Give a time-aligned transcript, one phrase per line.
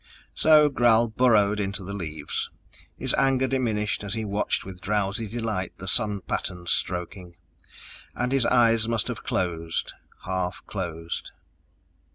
[0.33, 2.49] So Gral burrowed into the leaves,
[2.97, 7.35] his anger diminished as he watched with drowsy delight the sun patterns stroking.
[8.15, 9.93] And his eyes must have closed,
[10.25, 11.29] half closed....